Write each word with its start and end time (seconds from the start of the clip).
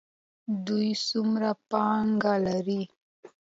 دوی 0.65 0.89
څومره 1.09 1.49
پانګه 1.69 2.33
لري؟ 2.45 2.81